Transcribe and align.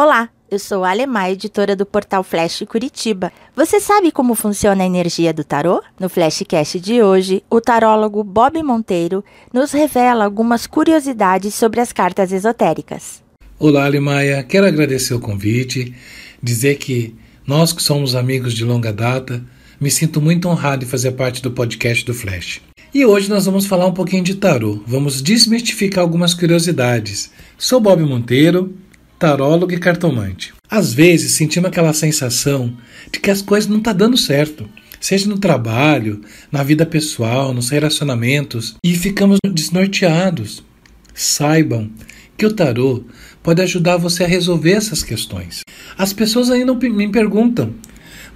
Olá, 0.00 0.28
eu 0.48 0.60
sou 0.60 0.84
a 0.84 0.90
Alemã, 0.90 1.28
editora 1.28 1.74
do 1.74 1.84
portal 1.84 2.22
Flash 2.22 2.62
Curitiba. 2.68 3.32
Você 3.56 3.80
sabe 3.80 4.12
como 4.12 4.36
funciona 4.36 4.84
a 4.84 4.86
energia 4.86 5.32
do 5.32 5.42
tarô? 5.42 5.82
No 5.98 6.08
Flashcast 6.08 6.78
de 6.78 7.02
hoje, 7.02 7.42
o 7.50 7.60
tarólogo 7.60 8.22
Bob 8.22 8.62
Monteiro 8.62 9.24
nos 9.52 9.72
revela 9.72 10.24
algumas 10.24 10.68
curiosidades 10.68 11.52
sobre 11.52 11.80
as 11.80 11.92
cartas 11.92 12.30
esotéricas. 12.30 13.24
Olá, 13.58 13.86
Alimaia. 13.86 14.40
Quero 14.44 14.68
agradecer 14.68 15.14
o 15.14 15.20
convite, 15.20 15.92
dizer 16.40 16.76
que 16.76 17.16
nós 17.44 17.72
que 17.72 17.82
somos 17.82 18.14
amigos 18.14 18.54
de 18.54 18.64
longa 18.64 18.92
data, 18.92 19.42
me 19.80 19.90
sinto 19.90 20.20
muito 20.20 20.48
honrado 20.48 20.84
em 20.84 20.88
fazer 20.88 21.10
parte 21.10 21.42
do 21.42 21.50
podcast 21.50 22.04
do 22.04 22.14
Flash. 22.14 22.60
E 22.94 23.04
hoje 23.04 23.28
nós 23.28 23.46
vamos 23.46 23.66
falar 23.66 23.86
um 23.86 23.92
pouquinho 23.92 24.22
de 24.22 24.36
tarô. 24.36 24.80
Vamos 24.86 25.20
desmistificar 25.20 26.04
algumas 26.04 26.34
curiosidades. 26.34 27.32
Sou 27.58 27.80
Bob 27.80 28.00
Monteiro, 28.04 28.72
tarólogo 29.18 29.72
e 29.72 29.78
cartomante. 29.78 30.54
Às 30.70 30.92
vezes 30.92 31.32
sentimos 31.32 31.68
aquela 31.68 31.92
sensação 31.92 32.72
de 33.10 33.18
que 33.18 33.30
as 33.30 33.42
coisas 33.42 33.68
não 33.68 33.78
estão 33.78 33.92
tá 33.92 33.98
dando 33.98 34.16
certo, 34.16 34.68
seja 35.00 35.28
no 35.28 35.38
trabalho, 35.38 36.20
na 36.52 36.62
vida 36.62 36.86
pessoal, 36.86 37.52
nos 37.52 37.70
relacionamentos, 37.70 38.76
e 38.84 38.94
ficamos 38.94 39.38
desnorteados. 39.44 40.62
Saibam 41.14 41.90
que 42.36 42.46
o 42.46 42.52
tarô 42.52 43.02
pode 43.42 43.60
ajudar 43.60 43.96
você 43.96 44.22
a 44.22 44.28
resolver 44.28 44.72
essas 44.72 45.02
questões. 45.02 45.62
As 45.96 46.12
pessoas 46.12 46.50
ainda 46.50 46.72
me 46.74 47.08
perguntam: 47.08 47.74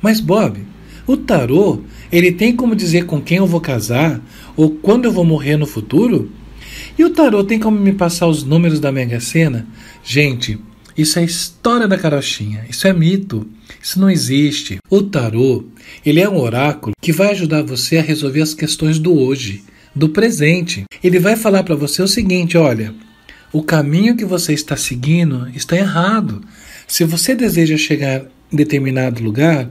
"Mas 0.01 0.19
Bob, 0.19 0.59
o 1.06 1.17
tarô, 1.17 1.83
ele 2.11 2.33
tem 2.33 2.56
como 2.56 2.75
dizer 2.75 3.06
com 3.06 3.20
quem 3.20 3.39
eu 3.39 3.47
vou 3.47 3.61
casar 3.61 4.20
ou 4.56 4.70
quando 4.70 5.05
eu 5.05 5.12
vou 5.12 5.25
morrer 5.25 5.56
no 5.56 5.67
futuro?" 5.67 6.33
E 6.98 7.05
o 7.05 7.11
tarô 7.11 7.45
tem 7.45 7.59
como 7.59 7.78
me 7.78 7.92
passar 7.92 8.27
os 8.27 8.42
números 8.42 8.80
da 8.80 8.91
Mega 8.91 9.20
Sena? 9.20 9.67
Gente, 10.03 10.59
isso 10.96 11.19
é 11.19 11.24
história 11.24 11.88
da 11.88 11.98
carochinha, 11.98 12.64
isso 12.69 12.87
é 12.87 12.92
mito, 12.92 13.46
isso 13.83 13.98
não 13.98 14.10
existe. 14.10 14.78
O 14.91 15.02
tarô, 15.02 15.64
ele 16.05 16.20
é 16.20 16.28
um 16.28 16.39
oráculo 16.39 16.94
que 17.00 17.12
vai 17.12 17.30
ajudar 17.30 17.62
você 17.62 17.98
a 17.98 18.03
resolver 18.03 18.42
as 18.42 18.55
questões 18.55 18.98
do 18.98 19.19
hoje, 19.19 19.64
do 19.94 20.08
presente. 20.08 20.84
Ele 21.02 21.19
vai 21.19 21.36
falar 21.36 21.62
para 21.62 21.75
você 21.75 22.02
o 22.02 22.08
seguinte, 22.08 22.56
olha, 22.56 22.94
o 23.52 23.62
caminho 23.62 24.17
que 24.17 24.25
você 24.25 24.52
está 24.52 24.77
seguindo 24.77 25.48
está 25.55 25.77
errado. 25.77 26.42
Se 26.86 27.05
você 27.05 27.34
deseja 27.34 27.77
chegar 27.77 28.22
em 28.52 28.56
determinado 28.56 29.22
lugar, 29.22 29.69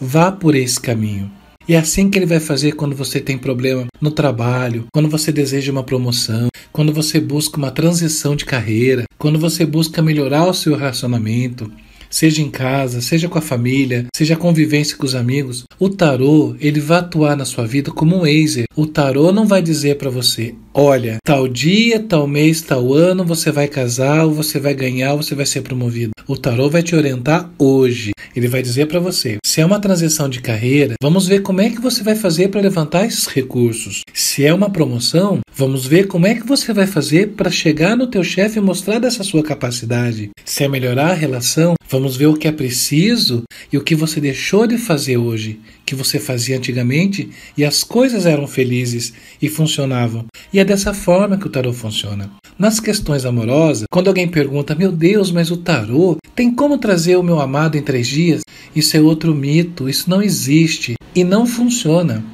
vá 0.00 0.30
por 0.30 0.54
esse 0.54 0.80
caminho. 0.80 1.30
E 1.68 1.74
é 1.74 1.78
assim 1.78 2.08
que 2.08 2.18
ele 2.18 2.24
vai 2.24 2.40
fazer 2.40 2.72
quando 2.72 2.96
você 2.96 3.20
tem 3.20 3.36
problema 3.36 3.86
no 4.00 4.10
trabalho, 4.10 4.86
quando 4.90 5.08
você 5.08 5.30
deseja 5.30 5.70
uma 5.70 5.84
promoção, 5.84 6.48
quando 6.72 6.94
você 6.94 7.20
busca 7.20 7.58
uma 7.58 7.70
transição 7.70 8.34
de 8.34 8.46
carreira, 8.46 9.04
quando 9.18 9.38
você 9.38 9.66
busca 9.66 10.00
melhorar 10.00 10.46
o 10.46 10.54
seu 10.54 10.76
relacionamento, 10.76 11.70
seja 12.08 12.40
em 12.40 12.50
casa, 12.50 13.00
seja 13.00 13.28
com 13.28 13.36
a 13.36 13.42
família, 13.42 14.06
seja 14.14 14.34
a 14.34 14.36
convivência 14.36 14.96
com 14.96 15.04
os 15.04 15.14
amigos, 15.14 15.64
o 15.78 15.88
tarô, 15.88 16.54
ele 16.60 16.80
vai 16.80 16.98
atuar 17.00 17.36
na 17.36 17.44
sua 17.44 17.66
vida 17.66 17.90
como 17.90 18.16
um 18.16 18.20
Wazer. 18.20 18.66
O 18.76 18.86
tarô 18.86 19.32
não 19.32 19.46
vai 19.46 19.60
dizer 19.60 19.96
para 19.96 20.08
você, 20.08 20.54
olha, 20.72 21.18
tal 21.24 21.48
dia, 21.48 22.00
tal 22.00 22.26
mês, 22.26 22.62
tal 22.62 22.94
ano 22.94 23.24
você 23.24 23.50
vai 23.50 23.66
casar, 23.66 24.24
ou 24.24 24.32
você 24.32 24.58
vai 24.58 24.72
ganhar, 24.72 25.12
ou 25.14 25.22
você 25.22 25.34
vai 25.34 25.46
ser 25.46 25.62
promovido. 25.62 26.12
O 26.28 26.36
tarô 26.36 26.68
vai 26.68 26.82
te 26.82 26.94
orientar 26.94 27.50
hoje. 27.58 28.10
Ele 28.36 28.48
vai 28.48 28.60
dizer 28.60 28.84
para 28.84 29.00
você: 29.00 29.38
se 29.42 29.62
é 29.62 29.64
uma 29.64 29.80
transição 29.80 30.28
de 30.28 30.42
carreira, 30.42 30.92
vamos 31.02 31.26
ver 31.26 31.40
como 31.40 31.62
é 31.62 31.70
que 31.70 31.80
você 31.80 32.02
vai 32.02 32.14
fazer 32.14 32.48
para 32.48 32.60
levantar 32.60 33.06
esses 33.06 33.26
recursos. 33.26 34.02
Se 34.12 34.44
é 34.44 34.52
uma 34.52 34.68
promoção, 34.68 35.40
vamos 35.56 35.86
ver 35.86 36.06
como 36.06 36.26
é 36.26 36.34
que 36.34 36.46
você 36.46 36.70
vai 36.74 36.86
fazer 36.86 37.28
para 37.28 37.50
chegar 37.50 37.96
no 37.96 38.06
teu 38.06 38.22
chefe 38.22 38.58
e 38.58 38.60
mostrar 38.60 38.98
dessa 38.98 39.24
sua 39.24 39.42
capacidade. 39.42 40.28
Se 40.44 40.64
é 40.64 40.68
melhorar 40.68 41.12
a 41.12 41.14
relação, 41.14 41.76
vamos 41.88 42.14
ver 42.14 42.26
o 42.26 42.36
que 42.36 42.46
é 42.46 42.52
preciso 42.52 43.44
e 43.72 43.78
o 43.78 43.82
que 43.82 43.94
você 43.94 44.20
deixou 44.20 44.66
de 44.66 44.76
fazer 44.76 45.16
hoje, 45.16 45.58
que 45.86 45.94
você 45.94 46.18
fazia 46.18 46.58
antigamente 46.58 47.30
e 47.56 47.64
as 47.64 47.82
coisas 47.82 48.26
eram 48.26 48.46
felizes 48.46 49.14
e 49.40 49.48
funcionavam. 49.48 50.26
E 50.52 50.60
é 50.60 50.64
dessa 50.64 50.92
forma 50.92 51.38
que 51.38 51.46
o 51.46 51.50
tarô 51.50 51.72
funciona. 51.72 52.30
Nas 52.58 52.80
questões 52.80 53.24
amorosas, 53.24 53.86
quando 53.88 54.08
alguém 54.08 54.26
pergunta: 54.26 54.74
Meu 54.74 54.90
Deus, 54.90 55.30
mas 55.30 55.48
o 55.52 55.56
tarô 55.56 56.16
tem 56.34 56.52
como 56.52 56.76
trazer 56.76 57.16
o 57.16 57.22
meu 57.22 57.38
amado 57.40 57.78
em 57.78 57.82
três 57.82 58.08
dias? 58.08 58.42
Isso 58.74 58.96
é 58.96 59.00
outro 59.00 59.32
mito, 59.32 59.88
isso 59.88 60.10
não 60.10 60.20
existe 60.20 60.96
e 61.14 61.22
não 61.22 61.46
funciona. 61.46 62.24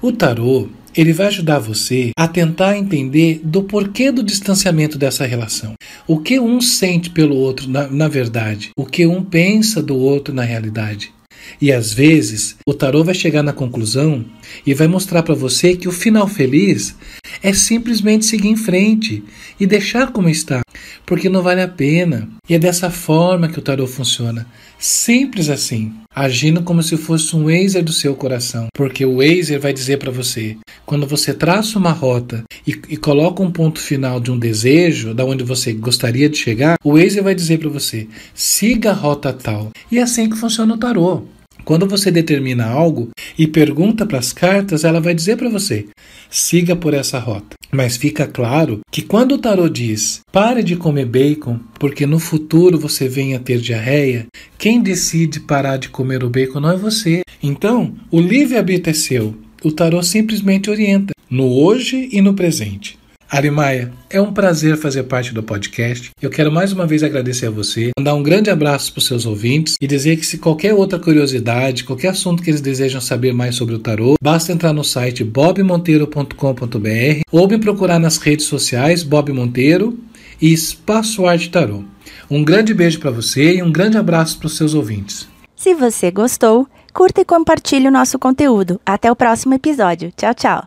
O 0.00 0.10
tarô 0.10 0.68
ele 0.96 1.12
vai 1.12 1.26
ajudar 1.26 1.58
você 1.58 2.12
a 2.16 2.26
tentar 2.26 2.78
entender 2.78 3.42
do 3.44 3.62
porquê 3.62 4.10
do 4.10 4.22
distanciamento 4.22 4.96
dessa 4.96 5.26
relação. 5.26 5.74
O 6.06 6.18
que 6.18 6.40
um 6.40 6.62
sente 6.62 7.10
pelo 7.10 7.36
outro 7.36 7.68
na, 7.68 7.86
na 7.88 8.08
verdade, 8.08 8.70
o 8.76 8.86
que 8.86 9.06
um 9.06 9.22
pensa 9.22 9.82
do 9.82 9.98
outro 9.98 10.32
na 10.32 10.42
realidade. 10.42 11.12
E 11.60 11.72
às 11.72 11.92
vezes 11.92 12.56
o 12.66 12.74
tarô 12.74 13.02
vai 13.02 13.14
chegar 13.14 13.42
na 13.42 13.52
conclusão 13.52 14.24
e 14.66 14.74
vai 14.74 14.86
mostrar 14.86 15.22
para 15.22 15.34
você 15.34 15.76
que 15.76 15.88
o 15.88 15.92
final 15.92 16.26
feliz 16.26 16.94
é 17.42 17.52
simplesmente 17.52 18.26
seguir 18.26 18.48
em 18.48 18.56
frente 18.56 19.22
e 19.58 19.66
deixar 19.66 20.12
como 20.12 20.28
está, 20.28 20.60
porque 21.06 21.28
não 21.28 21.42
vale 21.42 21.60
a 21.60 21.68
pena. 21.68 22.28
E 22.48 22.54
é 22.54 22.58
dessa 22.58 22.90
forma 22.90 23.48
que 23.48 23.58
o 23.58 23.62
tarô 23.62 23.86
funciona, 23.86 24.46
simples 24.78 25.48
assim, 25.48 25.92
agindo 26.14 26.62
como 26.62 26.82
se 26.82 26.96
fosse 26.96 27.34
um 27.36 27.44
Wazer 27.44 27.82
do 27.82 27.92
seu 27.92 28.14
coração, 28.14 28.68
porque 28.74 29.04
o 29.04 29.16
Wazer 29.16 29.60
vai 29.60 29.72
dizer 29.72 29.98
para 29.98 30.10
você, 30.10 30.56
quando 30.84 31.06
você 31.06 31.34
traça 31.34 31.78
uma 31.78 31.92
rota 31.92 32.44
e, 32.66 32.70
e, 32.88 32.96
coloca 32.96 33.42
um 33.42 33.50
ponto 33.50 33.80
final 33.80 34.18
de 34.18 34.30
um 34.30 34.38
desejo, 34.38 35.14
da 35.14 35.24
onde 35.24 35.44
você 35.44 35.72
gostaria 35.72 36.28
de 36.28 36.38
chegar, 36.38 36.76
o 36.82 36.92
Wazer 36.92 37.22
vai 37.22 37.34
dizer 37.34 37.58
para 37.58 37.68
você, 37.68 38.08
siga 38.34 38.90
a 38.90 38.94
rota 38.94 39.32
tal. 39.32 39.70
E 39.90 39.98
é 39.98 40.02
assim 40.02 40.28
que 40.28 40.36
funciona 40.36 40.74
o 40.74 40.78
tarô. 40.78 41.24
Quando 41.68 41.86
você 41.86 42.10
determina 42.10 42.64
algo 42.64 43.10
e 43.38 43.46
pergunta 43.46 44.06
para 44.06 44.18
as 44.18 44.32
cartas, 44.32 44.84
ela 44.84 45.02
vai 45.02 45.14
dizer 45.14 45.36
para 45.36 45.50
você: 45.50 45.84
siga 46.30 46.74
por 46.74 46.94
essa 46.94 47.18
rota. 47.18 47.56
Mas 47.70 47.94
fica 47.94 48.26
claro 48.26 48.80
que 48.90 49.02
quando 49.02 49.32
o 49.32 49.38
tarot 49.38 49.68
diz 49.68 50.20
pare 50.32 50.62
de 50.62 50.76
comer 50.76 51.04
bacon 51.04 51.60
porque 51.78 52.06
no 52.06 52.18
futuro 52.18 52.78
você 52.78 53.06
venha 53.06 53.36
a 53.36 53.38
ter 53.38 53.60
diarreia, 53.60 54.28
quem 54.56 54.80
decide 54.80 55.40
parar 55.40 55.76
de 55.76 55.90
comer 55.90 56.24
o 56.24 56.30
bacon 56.30 56.58
não 56.58 56.72
é 56.72 56.76
você. 56.78 57.20
Então, 57.42 57.94
o 58.10 58.18
livre-arbítrio 58.18 58.92
é 58.92 58.94
seu. 58.94 59.34
O 59.62 59.70
tarot 59.70 60.06
simplesmente 60.06 60.70
orienta 60.70 61.12
no 61.28 61.52
hoje 61.52 62.08
e 62.10 62.22
no 62.22 62.32
presente. 62.32 62.97
Arimaia, 63.30 63.92
é 64.08 64.18
um 64.18 64.32
prazer 64.32 64.78
fazer 64.78 65.02
parte 65.02 65.34
do 65.34 65.42
podcast. 65.42 66.10
Eu 66.20 66.30
quero 66.30 66.50
mais 66.50 66.72
uma 66.72 66.86
vez 66.86 67.02
agradecer 67.02 67.46
a 67.46 67.50
você, 67.50 67.90
mandar 67.98 68.14
um 68.14 68.22
grande 68.22 68.48
abraço 68.48 68.90
para 68.90 69.00
os 69.00 69.06
seus 69.06 69.26
ouvintes 69.26 69.74
e 69.78 69.86
dizer 69.86 70.16
que 70.16 70.24
se 70.24 70.38
qualquer 70.38 70.72
outra 70.72 70.98
curiosidade, 70.98 71.84
qualquer 71.84 72.08
assunto 72.08 72.42
que 72.42 72.48
eles 72.48 72.62
desejam 72.62 73.02
saber 73.02 73.34
mais 73.34 73.54
sobre 73.54 73.74
o 73.74 73.78
tarô, 73.78 74.14
basta 74.22 74.50
entrar 74.50 74.72
no 74.72 74.82
site 74.82 75.22
bobmonteiro.com.br 75.22 77.20
ou 77.30 77.46
me 77.46 77.58
procurar 77.58 77.98
nas 77.98 78.16
redes 78.16 78.46
sociais 78.46 79.02
Bob 79.02 79.30
Monteiro 79.30 79.98
e 80.40 80.50
Espaço 80.50 81.26
Arte 81.26 81.50
Tarô. 81.50 81.84
Um 82.30 82.42
grande 82.42 82.72
beijo 82.72 82.98
para 82.98 83.10
você 83.10 83.56
e 83.56 83.62
um 83.62 83.70
grande 83.70 83.98
abraço 83.98 84.38
para 84.38 84.46
os 84.46 84.56
seus 84.56 84.72
ouvintes. 84.72 85.28
Se 85.54 85.74
você 85.74 86.10
gostou, 86.10 86.66
curta 86.94 87.20
e 87.20 87.26
compartilhe 87.26 87.88
o 87.88 87.92
nosso 87.92 88.18
conteúdo. 88.18 88.80
Até 88.86 89.12
o 89.12 89.16
próximo 89.16 89.52
episódio. 89.52 90.10
Tchau, 90.16 90.32
tchau. 90.32 90.66